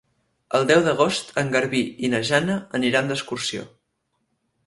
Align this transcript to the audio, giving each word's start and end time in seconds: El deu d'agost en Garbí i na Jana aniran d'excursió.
El 0.59 0.63
deu 0.69 0.79
d'agost 0.85 1.29
en 1.41 1.51
Garbí 1.55 1.81
i 2.07 2.09
na 2.13 2.21
Jana 2.29 2.55
aniran 2.79 3.11
d'excursió. 3.11 3.67